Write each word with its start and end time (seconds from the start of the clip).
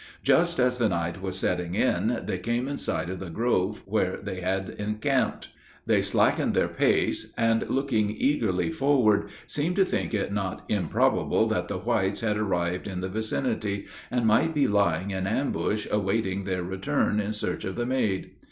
Just 0.23 0.57
as 0.59 0.79
the 0.79 0.89
night 0.89 1.21
was 1.21 1.37
setting 1.37 1.75
in, 1.75 2.23
they 2.25 2.39
came 2.39 2.67
in 2.67 2.79
sight 2.79 3.07
of 3.11 3.19
the 3.19 3.29
grove 3.29 3.83
where 3.85 4.17
they 4.17 4.41
had 4.41 4.71
encamped. 4.79 5.49
They 5.85 6.01
slackened 6.01 6.55
their 6.55 6.67
pace, 6.69 7.31
and 7.37 7.69
looking 7.69 8.09
eagerly 8.17 8.71
forward, 8.71 9.29
seemed 9.45 9.75
to 9.75 9.85
think 9.85 10.15
it 10.15 10.33
not 10.33 10.65
improbable 10.69 11.45
that 11.49 11.67
the 11.67 11.77
whites 11.77 12.21
had 12.21 12.39
arrived 12.39 12.87
in 12.87 13.01
the 13.01 13.09
vicinity, 13.09 13.85
and 14.09 14.25
might 14.25 14.55
be 14.55 14.67
lying 14.67 15.11
in 15.11 15.27
ambush 15.27 15.85
awaiting 15.91 16.45
their 16.45 16.63
return 16.63 17.19
in 17.19 17.31
search 17.31 17.63
of 17.63 17.75
the 17.75 17.85
maid. 17.85 18.31